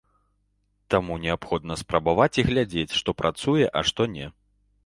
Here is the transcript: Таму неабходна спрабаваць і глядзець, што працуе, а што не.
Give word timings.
Таму 0.93 1.17
неабходна 1.25 1.77
спрабаваць 1.83 2.31
і 2.39 2.47
глядзець, 2.49 2.89
што 3.01 3.09
працуе, 3.23 3.65
а 3.77 3.85
што 3.91 4.01
не. 4.19 4.25